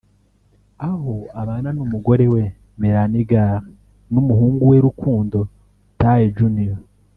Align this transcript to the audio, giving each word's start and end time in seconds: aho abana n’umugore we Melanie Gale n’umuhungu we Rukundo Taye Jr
aho 0.89 1.15
abana 1.41 1.69
n’umugore 1.77 2.25
we 2.33 2.43
Melanie 2.81 3.27
Gale 3.29 3.67
n’umuhungu 4.13 4.61
we 4.71 4.77
Rukundo 4.87 5.37
Taye 5.99 6.27
Jr 6.37 6.77